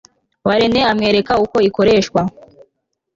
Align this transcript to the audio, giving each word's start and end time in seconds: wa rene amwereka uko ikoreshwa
wa 0.47 0.53
rene 0.59 0.81
amwereka 0.91 1.33
uko 1.43 1.57
ikoreshwa 1.69 2.21